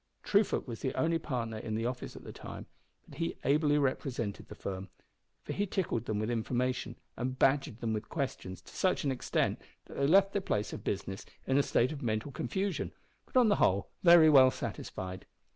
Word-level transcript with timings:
Truefoot 0.23 0.67
was 0.67 0.79
the 0.81 0.95
only 0.95 1.19
partner 1.19 1.59
in 1.59 1.75
the 1.75 1.85
office 1.85 2.15
at 2.15 2.23
the 2.23 2.31
time, 2.31 2.65
but 3.07 3.19
he 3.19 3.37
ably 3.43 3.77
represented 3.77 4.47
the 4.47 4.55
firm, 4.55 4.89
for 5.43 5.53
he 5.53 5.67
tickled 5.67 6.05
them 6.05 6.17
with 6.17 6.31
information 6.31 6.95
and 7.15 7.37
badgered 7.37 7.81
them 7.81 7.93
with 7.93 8.09
questions 8.09 8.63
to 8.63 8.75
such 8.75 9.03
an 9.03 9.11
extent 9.11 9.61
that 9.85 9.97
they 9.97 10.07
left 10.07 10.33
the 10.33 10.41
place 10.41 10.73
of 10.73 10.83
business 10.83 11.23
in 11.45 11.59
a 11.59 11.61
state 11.61 11.91
of 11.91 12.01
mental 12.01 12.31
confusion, 12.31 12.91
but 13.27 13.37
on 13.37 13.49
the 13.49 13.57
whole, 13.57 13.91
very 14.01 14.27
well 14.27 14.49
satisfied. 14.49 15.27